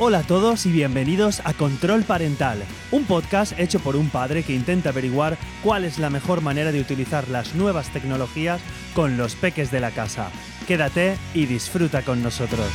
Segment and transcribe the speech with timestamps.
[0.00, 4.54] Hola a todos y bienvenidos a Control Parental, un podcast hecho por un padre que
[4.54, 8.60] intenta averiguar cuál es la mejor manera de utilizar las nuevas tecnologías
[8.94, 10.30] con los peques de la casa.
[10.68, 12.68] Quédate y disfruta con nosotros.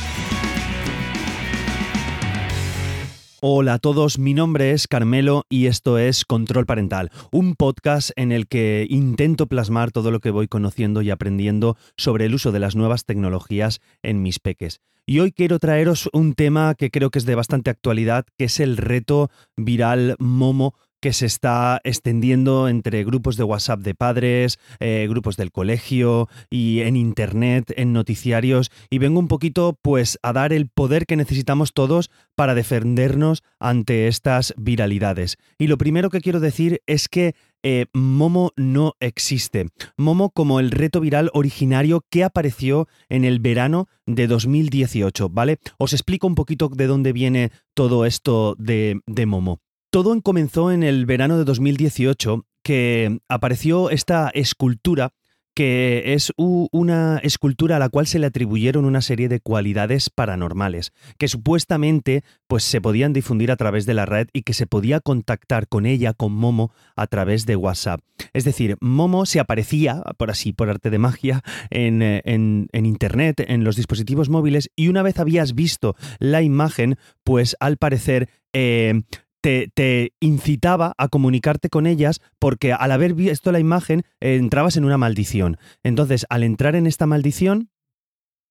[3.46, 8.32] Hola a todos, mi nombre es Carmelo y esto es Control Parental, un podcast en
[8.32, 12.60] el que intento plasmar todo lo que voy conociendo y aprendiendo sobre el uso de
[12.60, 14.80] las nuevas tecnologías en mis peques.
[15.04, 18.60] Y hoy quiero traeros un tema que creo que es de bastante actualidad, que es
[18.60, 20.74] el reto viral Momo
[21.04, 26.80] que se está extendiendo entre grupos de WhatsApp de padres, eh, grupos del colegio y
[26.80, 28.70] en internet, en noticiarios.
[28.88, 34.08] Y vengo un poquito pues a dar el poder que necesitamos todos para defendernos ante
[34.08, 35.36] estas viralidades.
[35.58, 39.68] Y lo primero que quiero decir es que eh, Momo no existe.
[39.98, 45.58] Momo como el reto viral originario que apareció en el verano de 2018, ¿vale?
[45.76, 49.60] Os explico un poquito de dónde viene todo esto de, de Momo.
[49.94, 55.12] Todo comenzó en el verano de 2018, que apareció esta escultura
[55.54, 60.90] que es una escultura a la cual se le atribuyeron una serie de cualidades paranormales,
[61.16, 64.98] que supuestamente pues, se podían difundir a través de la red y que se podía
[64.98, 68.00] contactar con ella, con Momo, a través de WhatsApp.
[68.32, 73.62] Es decir, Momo se aparecía, por así, por arte de magia, en, en Internet, en
[73.62, 79.02] los dispositivos móviles, y una vez habías visto la imagen, pues al parecer eh,
[79.44, 84.84] te, incitaba a comunicarte con ellas porque al haber visto la imagen eh, entrabas en
[84.84, 85.58] una maldición.
[85.82, 87.68] Entonces, al entrar en esta maldición,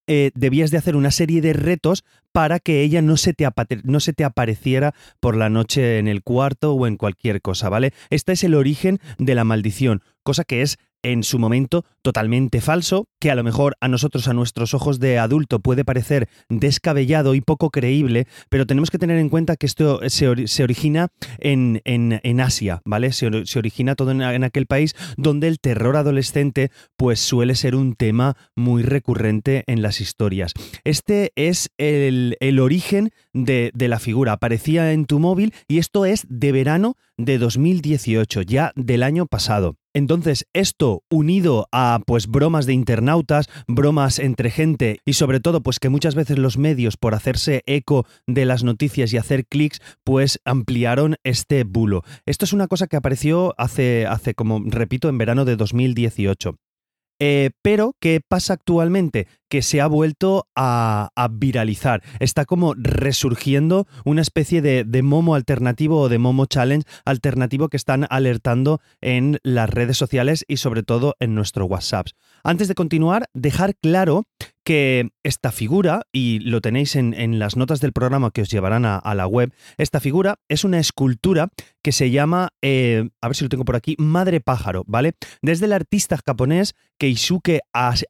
[0.05, 3.47] eh, debías de hacer una serie de retos para que ella no se, te
[3.83, 7.94] no se te apareciera por la noche en el cuarto o en cualquier cosa, ¿vale?
[8.09, 13.08] Este es el origen de la maldición, cosa que es en su momento totalmente falso,
[13.20, 17.42] que a lo mejor a nosotros, a nuestros ojos de adulto, puede parecer descabellado y
[17.42, 22.82] poco creíble, pero tenemos que tener en cuenta que esto se, origina en, en, Asia,
[22.86, 23.11] ¿vale?
[23.11, 23.27] Se,
[23.58, 28.83] origina todo en, aquel país donde el terror adolescente pues suele ser un tema muy
[28.83, 30.54] recurrente en las historias.
[30.83, 36.26] Este es el, origen de, de la figura, aparecía en tu móvil y esto es
[36.30, 39.76] de verano de 2018, ya del año pasado.
[39.93, 45.80] Entonces, esto unido a pues bromas de internautas, bromas entre gente y sobre todo pues
[45.80, 50.39] que muchas veces los medios por hacerse eco de las noticias y hacer clics, pues
[50.45, 52.03] ampliaron este bulo.
[52.26, 56.55] Esto es una cosa que apareció hace hace como repito en verano de 2018.
[57.20, 59.27] Eh, pero, ¿qué pasa actualmente?
[59.53, 62.02] Que se ha vuelto a, viralizar.
[62.19, 67.77] Está como resurgiendo una especie de, de, Momo alternativo o de Momo Challenge alternativo que
[67.77, 72.08] están alertando en las redes sociales y sobre todo en nuestro WhatsApp.
[72.43, 74.25] Antes de continuar, dejar claro
[74.64, 79.15] que esta figura, y lo tenéis en, las notas del programa que os llevarán a,
[79.15, 81.49] la web, esta figura es una escultura
[81.81, 85.14] que se llama, eh, a ver si lo tengo por aquí, Madre Pájaro, ¿vale?
[85.41, 87.61] Desde el artista japonés Keisuke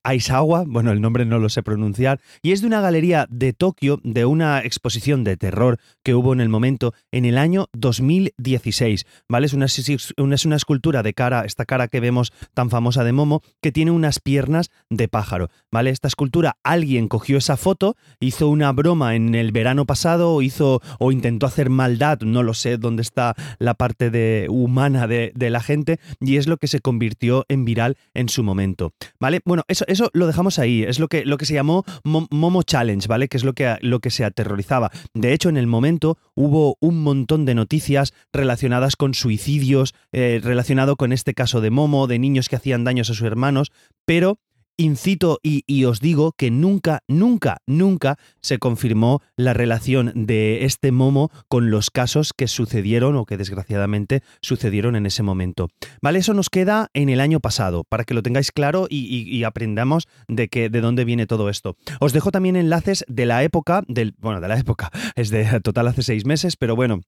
[0.03, 3.99] Aisawa, bueno, el nombre no lo sé pronunciar, y es de una galería de Tokio,
[4.03, 9.45] de una exposición de terror que hubo en el momento en el año 2016, ¿vale?
[9.45, 13.41] Es una, es una escultura de cara, esta cara que vemos tan famosa de Momo,
[13.61, 15.89] que tiene unas piernas de pájaro, ¿vale?
[15.89, 21.11] Esta escultura alguien cogió esa foto, hizo una broma en el verano pasado, hizo o
[21.11, 25.99] intentó hacer maldad, no lo sé dónde está la parte de, humana de, la gente,
[26.19, 28.93] y es lo que se convirtió en viral en su momento.
[29.19, 29.41] ¿Vale?
[29.45, 33.07] Bueno, eso, eso lo dejamos ahí, es lo que, lo que se llamó Momo Challenge,
[33.07, 33.27] ¿vale?
[33.27, 34.91] Que es lo que, lo que se aterrorizaba.
[35.13, 40.95] De hecho, en el momento hubo un montón de noticias relacionadas con suicidios, eh, relacionado
[40.95, 43.71] con este caso de Momo, de niños que hacían daños a sus hermanos,
[44.05, 44.39] pero
[44.77, 51.31] incito y, os digo que nunca, nunca, nunca se confirmó la relación de este momo
[51.47, 55.69] con los casos que sucedieron o que desgraciadamente sucedieron en ese momento.
[56.01, 60.07] Vale, eso nos queda en el año pasado, para que lo tengáis claro y, aprendamos
[60.27, 61.75] de, que, de dónde viene todo esto.
[61.99, 65.87] Os dejo también enlaces de la época, del, bueno, de la época, es de total
[65.87, 67.01] hace seis meses, pero bueno,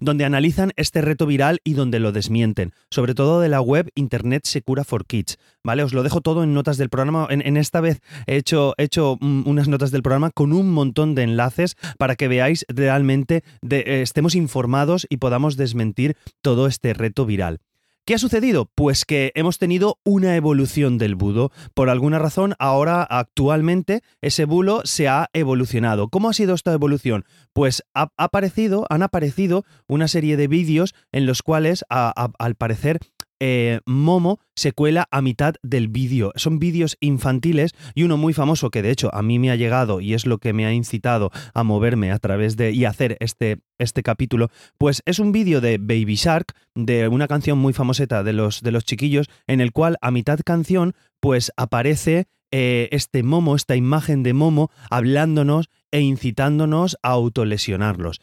[0.00, 4.46] donde analizan este reto viral y donde lo desmienten, sobre todo de la web Internet
[4.46, 5.38] Secura for Kids.
[5.62, 5.82] ¿Vale?
[5.82, 7.26] Os lo dejo todo en notas del programa.
[7.30, 11.22] En, esta vez he hecho, hecho mm, unas notas del programa con un montón de
[11.22, 17.60] enlaces para que veáis realmente, eh, estemos informados y podamos desmentir todo este reto viral.
[18.06, 18.68] ¿Qué ha sucedido?
[18.74, 21.52] Pues que hemos tenido una evolución del budo.
[21.74, 26.08] Por alguna razón, ahora actualmente ese bulo se ha evolucionado.
[26.08, 27.24] ¿Cómo ha sido esta evolución?
[27.52, 32.98] Pues ha aparecido, han aparecido una serie de vídeos en los cuales, al parecer,
[33.40, 36.32] eh, Momo se cuela a mitad del vídeo.
[36.36, 40.00] Son vídeos infantiles y uno muy famoso que de hecho a mí me ha llegado
[40.00, 43.58] y es lo que me ha incitado a moverme a través de y hacer este,
[43.78, 44.48] este capítulo,
[44.78, 48.70] pues es un vídeo de Baby Shark, de una canción muy famoseta de los, de
[48.70, 54.22] los chiquillos, en el cual a mitad canción pues aparece eh, este Momo, esta imagen
[54.22, 58.20] de Momo, hablándonos e incitándonos a autolesionarlos.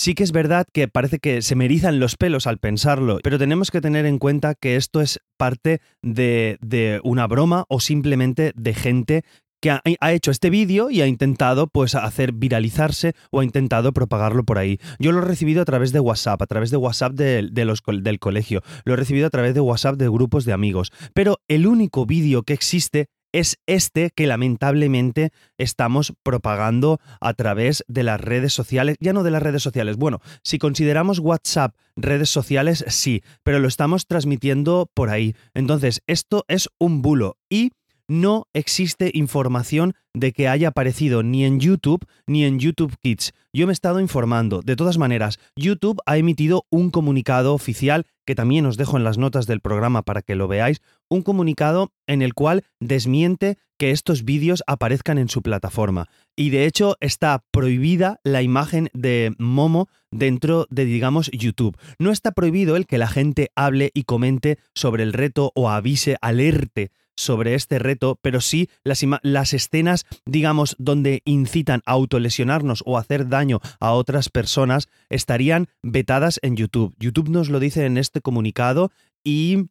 [0.00, 3.38] Sí que es verdad que parece que se me erizan los pelos al pensarlo, pero
[3.38, 8.72] tenemos que tener en cuenta que esto es parte de, una broma o simplemente de
[8.72, 9.24] gente
[9.60, 14.42] que ha, hecho este vídeo y ha intentado pues hacer viralizarse o ha intentado propagarlo
[14.42, 14.78] por ahí.
[14.98, 18.94] Yo lo he recibido a través de WhatsApp, a través de WhatsApp del colegio, lo
[18.94, 22.54] he recibido a través de WhatsApp de grupos de amigos, pero el único vídeo que
[22.54, 29.22] existe es este que lamentablemente estamos propagando a través de las redes sociales, ya no
[29.22, 34.90] de las redes sociales, bueno, si consideramos WhatsApp redes sociales, sí, pero lo estamos transmitiendo
[34.94, 35.34] por ahí.
[35.54, 37.72] Entonces, esto es un bulo y
[38.10, 43.32] no existe información de que haya aparecido ni en YouTube ni en YouTube Kids.
[43.52, 44.62] Yo me he estado informando.
[44.62, 49.16] De todas maneras, YouTube ha emitido un comunicado oficial que también os dejo en las
[49.16, 54.24] notas del programa para que lo veáis, un comunicado en el cual desmiente que estos
[54.24, 56.08] vídeos aparezcan en su plataforma.
[56.36, 61.78] Y de hecho está prohibida la imagen de Momo dentro de, digamos, YouTube.
[62.00, 66.16] No está prohibido el que la gente hable y comente sobre el reto o avise,
[66.20, 66.90] alerte
[67.20, 73.28] sobre este reto, pero sí las, las escenas, digamos, donde incitan a autolesionarnos o hacer
[73.28, 76.94] daño a otras personas, estarían vetadas en YouTube.
[76.98, 78.90] YouTube nos lo dice en este comunicado
[79.22, 79.68] y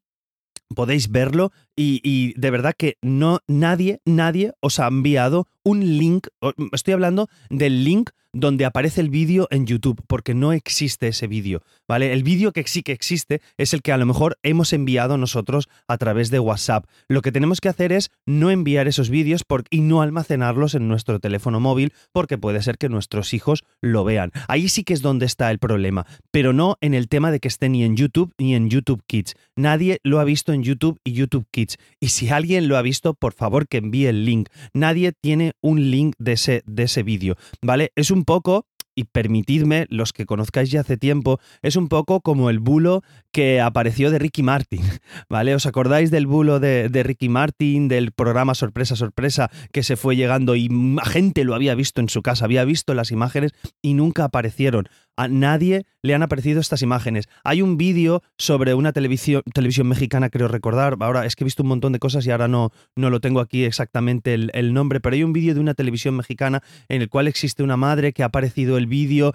[0.76, 1.52] podéis verlo
[1.82, 6.28] y, de verdad que no nadie, nadie os ha enviado un link,
[6.74, 11.62] estoy hablando del link donde aparece el vídeo en YouTube, porque no existe ese vídeo,
[11.88, 12.14] ¿vale?
[12.14, 15.68] El vídeo que sí que existe es el que a lo mejor hemos enviado nosotros
[15.88, 16.86] a través de WhatsApp.
[17.08, 21.20] Lo que tenemos que hacer es no enviar esos vídeos y no almacenarlos en nuestro
[21.20, 24.32] teléfono móvil, porque puede ser que nuestros hijos lo vean.
[24.48, 27.48] Ahí sí que es donde está el problema, pero no en el tema de que
[27.48, 29.36] esté ni en YouTube ni en YouTube Kids.
[29.56, 31.69] Nadie lo ha visto en YouTube y YouTube Kids.
[32.00, 34.50] Y si alguien lo ha visto, por favor que envíe el link.
[34.74, 37.92] Nadie tiene un link de ese, de ese vídeo, ¿vale?
[37.96, 38.66] Es un poco
[39.00, 43.02] y permitidme, los que conozcáis ya hace tiempo, es un poco como el bulo
[43.32, 44.82] que apareció de Ricky Martin,
[45.30, 45.56] ¿vale?
[45.56, 50.18] ¿Os acordáis del bulo de, de, Ricky Martin, del programa Sorpresa, Sorpresa, que se fue
[50.18, 50.68] llegando y
[51.06, 54.90] gente lo había visto en su casa, había visto las imágenes y nunca aparecieron?
[55.20, 57.28] A nadie le han aparecido estas imágenes.
[57.44, 60.96] Hay un vídeo sobre una televisión, televisión mexicana, creo recordar.
[61.02, 63.42] Ahora es que he visto un montón de cosas y ahora no, no lo tengo
[63.42, 67.28] aquí exactamente el, nombre, pero hay un vídeo de una televisión mexicana en el cual
[67.28, 69.34] existe una madre que ha aparecido el vídeo,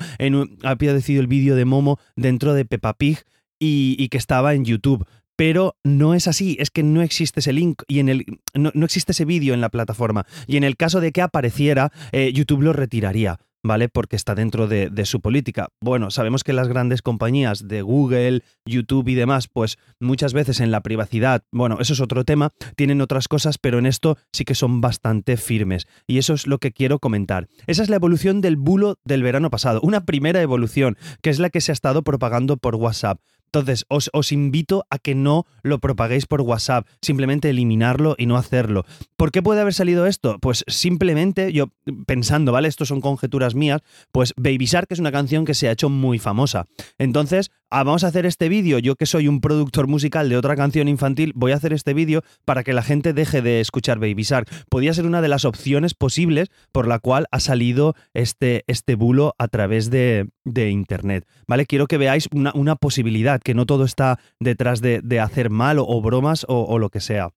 [0.63, 3.19] ha aparecido el vídeo de Momo dentro de Peppa Pig
[3.59, 5.07] y, que estaba en YouTube
[5.37, 9.13] pero no es así, es que no existe ese link y en el no, existe
[9.13, 12.73] ese vídeo en la plataforma y en el caso de que apareciera eh, YouTube lo
[12.73, 13.39] retiraría.
[13.65, 13.89] ¿Vale?
[13.89, 15.69] Porque está dentro de, su política.
[15.81, 20.71] Bueno, sabemos que las grandes compañías de Google, YouTube y demás, pues muchas veces en
[20.71, 24.55] la privacidad, bueno, eso es otro tema, tienen otras cosas, pero en esto sí que
[24.55, 25.87] son bastante firmes.
[26.07, 27.49] Y eso es lo que quiero comentar.
[27.67, 31.51] Esa es la evolución del bulo del verano pasado, una primera evolución, que es la
[31.51, 33.19] que se ha estado propagando por WhatsApp.
[33.55, 38.85] Entonces, os, invito a que no lo propaguéis por WhatsApp, simplemente eliminarlo y no hacerlo.
[39.17, 40.41] ¿Por qué puede haber salido esto?
[40.41, 41.71] Pues simplemente yo
[42.05, 42.67] pensando, ¿vale?
[42.67, 46.19] Esto son conjeturas mías, pues Baby Shark es una canción que se ha hecho muy
[46.19, 46.67] famosa.
[46.99, 50.55] Entonces, Ah, vamos a hacer este vídeo, yo que soy un productor musical de otra
[50.55, 54.23] canción infantil, voy a hacer este vídeo para que la gente deje de escuchar Baby
[54.23, 54.49] Shark.
[54.69, 59.35] Podría ser una de las opciones posibles por la cual ha salido este, este bulo
[59.39, 61.27] a través de, Internet.
[61.49, 61.67] ¿Vale?
[61.67, 66.47] Quiero que veáis una, posibilidad, que no todo está detrás de, hacer mal o, bromas
[66.49, 67.33] o lo que sea.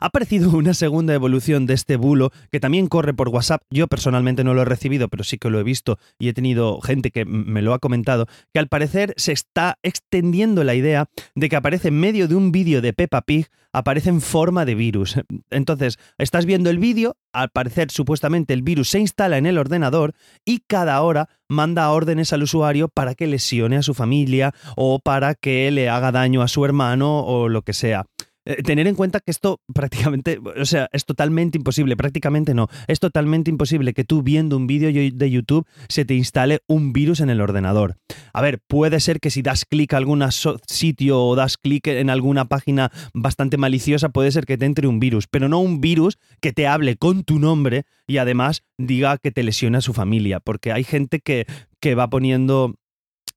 [0.00, 3.62] Ha aparecido una segunda evolución de este bulo que también corre por WhatsApp.
[3.70, 6.80] Yo personalmente no lo he recibido, pero sí que lo he visto y he tenido
[6.80, 11.48] gente que me lo ha comentado, que al parecer se está extendiendo la idea de
[11.48, 15.16] que aparece en medio de un vídeo de Peppa Pig, aparece en forma de virus.
[15.50, 20.14] Entonces, estás viendo el vídeo, al parecer supuestamente el virus se instala en el ordenador
[20.44, 25.34] y cada hora manda órdenes al usuario para que lesione a su familia o para
[25.34, 28.06] que le haga daño a su hermano o lo que sea.
[28.46, 33.00] Eh, tener en cuenta que esto prácticamente, o sea, es totalmente imposible, prácticamente no, es
[33.00, 37.30] totalmente imposible que tú viendo un vídeo de YouTube se te instale un virus en
[37.30, 37.96] el ordenador.
[38.32, 40.24] A ver, puede ser que si das clic a algún
[40.66, 45.00] sitio o das clic en alguna página bastante maliciosa, puede ser que te entre un
[45.00, 49.30] virus, pero no un virus que te hable con tu nombre y además diga que
[49.30, 51.46] te lesiona a su familia, porque hay gente que,
[51.80, 52.74] que va poniendo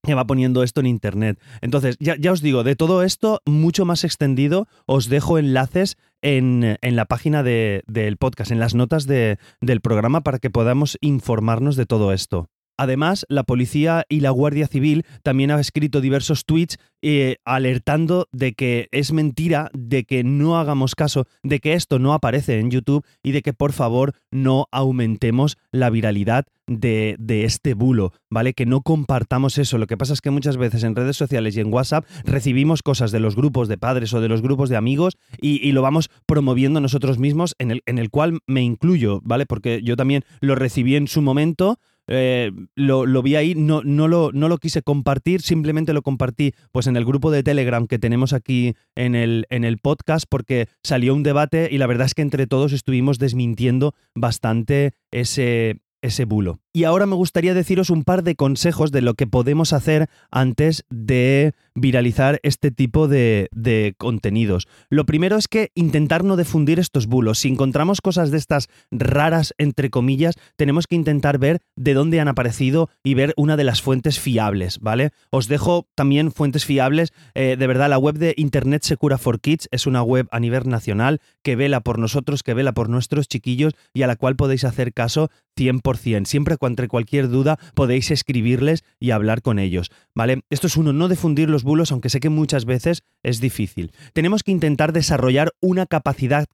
[0.03, 1.39] que va poniendo esto en internet.
[1.61, 6.77] Entonces, ya, ya, os digo, de todo esto, mucho más extendido, os dejo enlaces en,
[6.81, 10.97] en la página de, del podcast, en las notas de, del programa, para que podamos
[11.01, 12.49] informarnos de todo esto.
[12.77, 18.53] Además, la policía y la Guardia Civil también han escrito diversos tweets eh, alertando de
[18.53, 23.05] que es mentira, de que no hagamos caso, de que esto no aparece en YouTube
[23.23, 27.15] y de que por favor no aumentemos la viralidad de,
[27.45, 28.53] este bulo, ¿vale?
[28.53, 29.77] Que no compartamos eso.
[29.77, 33.11] Lo que pasa es que muchas veces en redes sociales y en WhatsApp recibimos cosas
[33.11, 36.81] de los grupos de padres o de los grupos de amigos y, lo vamos promoviendo
[36.81, 39.45] nosotros mismos, en el cual me incluyo, ¿vale?
[39.45, 44.07] Porque yo también lo recibí en su momento eh, lo, lo, vi ahí, no, no,
[44.07, 47.99] lo, no lo quise compartir, simplemente lo compartí pues en el grupo de Telegram que
[47.99, 52.13] tenemos aquí en el, en el podcast porque salió un debate y la verdad es
[52.13, 56.59] que entre todos estuvimos desmintiendo bastante ese, ese bulo.
[56.73, 60.85] Y ahora me gustaría deciros un par de consejos de lo que podemos hacer antes
[60.89, 63.49] de viralizar este tipo de,
[63.97, 64.67] contenidos.
[64.89, 67.39] Lo primero es que intentar no difundir estos bulos.
[67.39, 72.27] Si encontramos cosas de estas raras, entre comillas, tenemos que intentar ver de dónde han
[72.27, 75.11] aparecido y ver una de las fuentes fiables, ¿vale?
[75.29, 77.13] Os dejo también fuentes fiables.
[77.35, 80.67] Eh, de verdad, la web de Internet Secura for Kids es una web a nivel
[80.67, 84.63] nacional que vela por nosotros, que vela por nuestros chiquillos y a la cual podéis
[84.63, 86.25] hacer caso 100%.
[86.25, 90.41] Siempre entre cualquier duda podéis escribirles y hablar con ellos, ¿vale?
[90.49, 93.91] Esto es uno, no difundir los aunque sé que muchas veces es difícil.
[94.13, 96.45] Tenemos que intentar desarrollar una capacidad,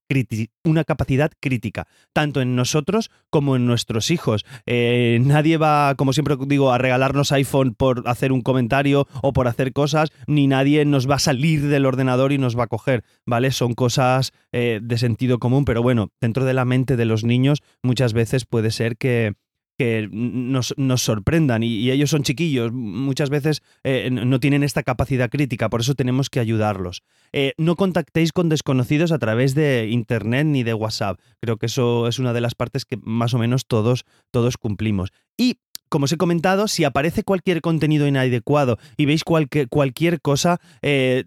[0.63, 4.43] una capacidad crítica, tanto en nosotros como en nuestros hijos.
[4.65, 9.47] Eh, nadie va, como siempre digo, a regalarnos iPhone por hacer un comentario o por
[9.47, 13.03] hacer cosas, ni nadie nos va a salir del ordenador y nos va a coger,
[13.25, 13.51] ¿vale?
[13.51, 17.59] Son cosas eh, de sentido común, pero bueno, dentro de la mente de los niños
[17.83, 19.33] muchas veces puede ser que,
[19.77, 25.29] que nos, nos sorprendan y, ellos son chiquillos, muchas veces eh, no tienen esta capacidad
[25.29, 27.03] crítica, por eso tenemos que ayudarlos.
[27.31, 32.07] Eh, no contactéis con desconocidos a través de Internet ni de WhatsApp, creo que eso
[32.07, 35.09] es una de las partes que más o menos todos, todos cumplimos.
[35.37, 35.57] Y
[35.89, 41.23] como os he comentado, si aparece cualquier contenido inadecuado y veis cualquier, cualquier cosa, eh,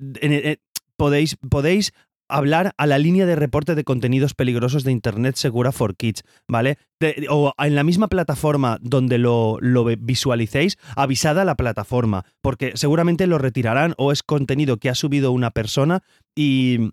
[0.97, 1.93] podéis, podéis
[2.29, 6.79] hablar a la línea de reporte de contenidos peligrosos de Internet Segura for Kids, ¿vale?
[7.29, 13.27] O en la misma plataforma donde lo, lo, visualicéis, avisad a la plataforma, porque seguramente
[13.27, 16.03] lo retirarán o es contenido que ha subido una persona
[16.35, 16.91] y,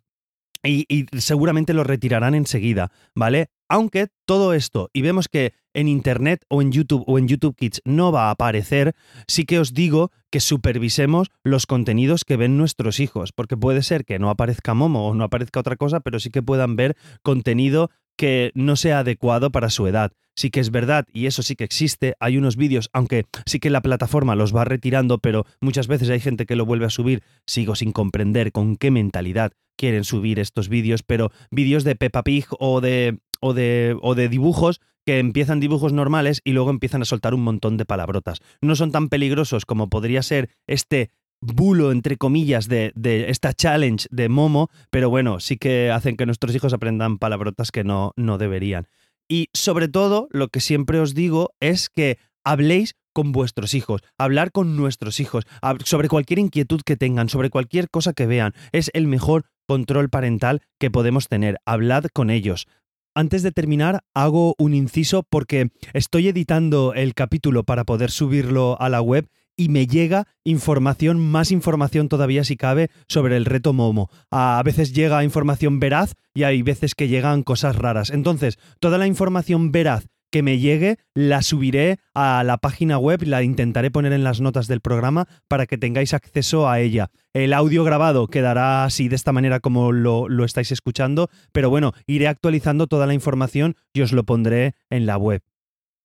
[0.64, 3.50] y, y seguramente lo retirarán enseguida, ¿vale?
[3.70, 7.82] Aunque todo esto, y vemos que en Internet o en YouTube o en YouTube Kids
[7.86, 8.94] no va a aparecer,
[9.28, 14.06] sí que os digo que supervisemos los contenidos que ven nuestros hijos, porque puede ser
[14.06, 17.90] que no aparezca Momo o no aparezca otra cosa, pero sí que puedan ver contenido
[18.16, 20.12] que no sea adecuado para su edad.
[20.36, 23.70] Sí que es verdad, y eso sí que existe, hay unos vídeos, aunque sí que
[23.70, 27.22] la plataforma los va retirando, pero muchas veces hay gente que lo vuelve a subir,
[27.46, 32.46] sigo sin comprender con qué mentalidad quieren subir estos vídeos, pero vídeos de Peppa Pig
[32.60, 37.06] o de o de, o de dibujos que empiezan dibujos normales y luego empiezan a
[37.06, 38.40] soltar un montón de palabrotas.
[38.62, 41.12] No son tan peligrosos como podría ser este
[41.42, 46.26] bulo, entre comillas, de, de, esta challenge de Momo, pero bueno, sí que hacen que
[46.26, 48.88] nuestros hijos aprendan palabrotas que no, no deberían.
[49.28, 54.52] Y sobre todo, lo que siempre os digo es que habléis con vuestros hijos, hablar
[54.52, 55.44] con nuestros hijos,
[55.84, 58.54] sobre cualquier inquietud que tengan, sobre cualquier cosa que vean.
[58.72, 61.60] Es el mejor control parental que podemos tener.
[61.66, 62.68] Hablad con ellos,
[63.16, 68.90] antes de terminar, hago un inciso porque estoy editando el capítulo para poder subirlo a
[68.90, 74.10] la web y me llega información, más información todavía si cabe, sobre el reto Momo.
[74.32, 78.10] A veces llega información veraz y hay veces que llegan cosas raras.
[78.10, 83.44] Entonces, toda la información veraz que me llegue, la subiré a la página web, la
[83.44, 87.12] intentaré poner en las notas del programa para que tengáis acceso a ella.
[87.34, 91.94] El audio grabado quedará así de esta manera como lo, lo estáis escuchando, pero bueno,
[92.08, 95.44] iré actualizando toda la información y os lo pondré en la web.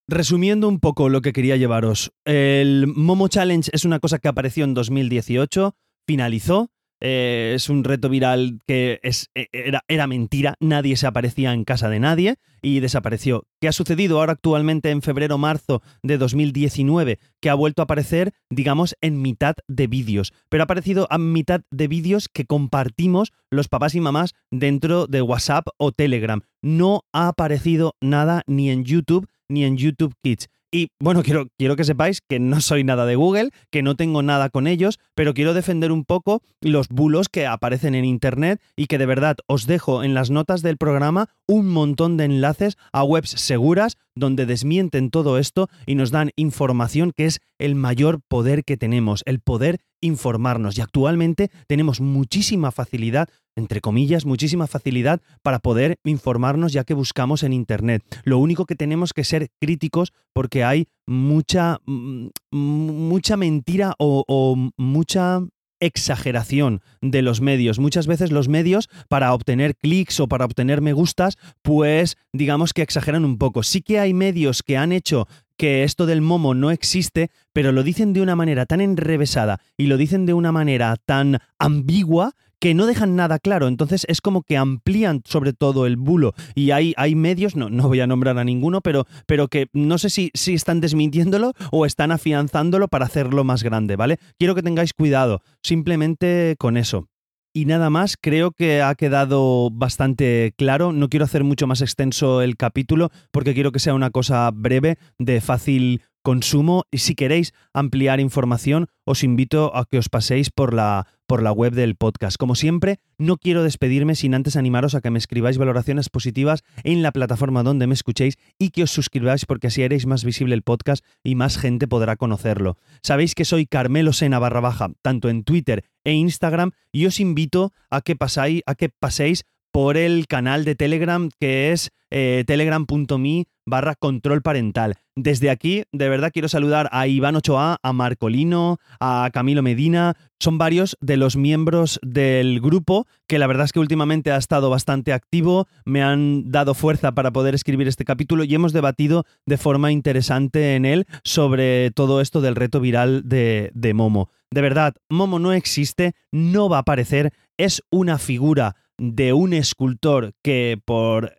[0.07, 4.65] Resumiendo un poco lo que quería llevaros, el Momo Challenge es una cosa que apareció
[4.65, 5.75] en 2018,
[6.07, 11.53] finalizó, eh, es un reto viral que es, e, era, era, mentira, nadie se aparecía
[11.53, 13.45] en casa de nadie y desapareció.
[13.61, 17.19] ¿Qué ha sucedido ahora actualmente en febrero-marzo de 2019?
[17.41, 21.63] Que ha vuelto a aparecer, digamos, en mitad de vídeos, pero ha aparecido a mitad
[21.71, 26.43] de vídeos que compartimos los papás y mamás dentro de WhatsApp o Telegram.
[26.63, 30.49] No ha aparecido nada ni en YouTube ni en YouTube Kids.
[30.71, 34.23] Y bueno, quiero, quiero que sepáis que no soy nada de Google, que no tengo
[34.23, 38.87] nada con ellos, pero quiero defender un poco los bulos que aparecen en Internet y
[38.87, 43.03] que de verdad os dejo en las notas del programa un montón de enlaces a
[43.03, 48.65] webs seguras donde desmienten todo esto y nos dan información que es el mayor poder
[48.65, 50.79] que tenemos, el poder informarnos.
[50.79, 57.43] Y actualmente tenemos muchísima facilidad entre comillas, muchísima facilidad para poder informarnos ya que buscamos
[57.43, 58.03] en Internet.
[58.23, 64.71] Lo único que tenemos que ser críticos porque hay mucha, mm, mucha mentira o, o
[64.77, 65.41] mucha
[65.81, 67.79] exageración de los medios.
[67.79, 72.83] Muchas veces los medios, para obtener clics o para obtener me gustas, pues digamos que
[72.83, 73.63] exageran un poco.
[73.63, 75.27] Sí que hay medios que han hecho
[75.59, 79.87] que esto del momo no existe, pero lo dicen de una manera tan enrevesada y
[79.87, 83.69] lo dicen de una manera tan ambigua que no dejan nada claro.
[83.69, 86.35] Entonces es como que amplían sobre todo el bulo.
[86.55, 89.99] Y hay, hay medios, no, no voy a nombrar a ninguno, pero, pero que no
[89.99, 94.19] sé si, si están desmintiéndolo o están afianzándolo para hacerlo más grande, ¿vale?
[94.39, 97.09] Quiero que tengáis cuidado, simplemente con eso.
[97.55, 100.93] Y nada más, creo que ha quedado bastante claro.
[100.93, 104.99] No quiero hacer mucho más extenso el capítulo porque quiero que sea una cosa breve,
[105.19, 110.75] de fácil consumo y si queréis ampliar información os invito a que os paséis por
[110.75, 112.37] la, por la web del podcast.
[112.37, 117.03] Como siempre, no quiero despedirme sin antes animaros a que me escribáis valoraciones positivas en
[117.03, 120.61] la plataforma donde me escuchéis y que os suscribáis porque así haréis más visible el
[120.61, 122.77] podcast y más gente podrá conocerlo.
[123.03, 127.73] Sabéis que soy Carmelo Sena barra baja, tanto en Twitter e Instagram, y os invito
[127.89, 129.47] a que, pasáis, a que paséis
[129.79, 134.97] por el canal de Telegram que es eh, telegram.me barra control parental.
[135.15, 140.17] Desde aquí, de verdad, quiero saludar a Iván Ochoa, a Marcolino, a Camilo Medina.
[140.41, 144.69] Son varios de los miembros del grupo que la verdad es que últimamente ha estado
[144.69, 149.59] bastante activo, me han dado fuerza para poder escribir este capítulo y hemos debatido de
[149.59, 154.29] forma interesante en él sobre todo esto del reto viral de, de Momo.
[154.51, 160.35] De verdad, Momo no existe, no va a aparecer, es una figura de un escultor
[160.43, 161.35] que por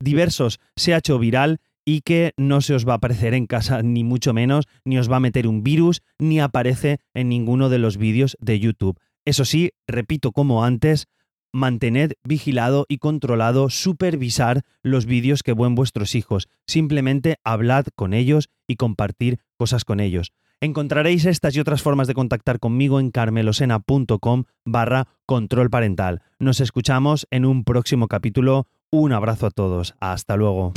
[0.00, 3.82] diversos se ha hecho viral y que no se os va a aparecer en casa
[3.82, 7.78] ni mucho menos, ni os va a meter un virus, ni aparece en ninguno de
[7.78, 8.98] los vídeos de YouTube.
[9.24, 11.06] Eso sí, repito como antes,
[11.52, 16.48] mantened vigilado y controlado, supervisar los vídeos que ven vuestros hijos.
[16.66, 20.32] Simplemente hablad con ellos y compartir cosas con ellos.
[20.62, 26.20] Encontraréis estas y otras formas de contactar conmigo en carmelosena.com barra control parental.
[26.38, 28.66] Nos escuchamos en un próximo capítulo.
[28.90, 29.94] Un abrazo a todos.
[30.00, 30.74] Hasta luego.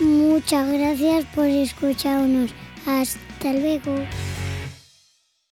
[0.00, 2.54] Muchas gracias por escucharnos.
[2.86, 3.92] Hasta luego.